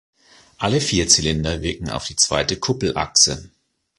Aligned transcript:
Alle 0.57 0.81
vier 0.81 1.07
Zylinder 1.07 1.61
wirkten 1.61 1.91
auf 1.91 2.05
die 2.05 2.15
zweite 2.15 2.57
Kuppelachse. 2.59 3.51